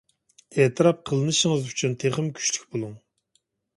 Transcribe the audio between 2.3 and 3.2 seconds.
كۈچلۈك بولۇڭ!